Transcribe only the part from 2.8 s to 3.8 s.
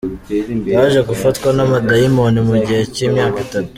cy’imyaka itatu.